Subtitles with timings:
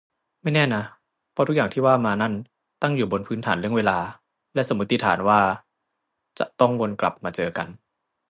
[0.41, 0.83] ไม่แน่นะ
[1.31, 2.33] เพราะทุกอย่างที่ว่ามานั่น
[2.81, 3.97] ตั้งอยู่บนพื้นฐานเรื่องเวลา
[4.53, 5.39] และสมมติฐานว่า
[6.39, 7.67] จะต้องวนกลับมาเจอกัน